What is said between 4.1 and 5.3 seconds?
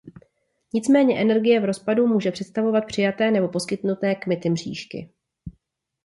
kmity mřížky.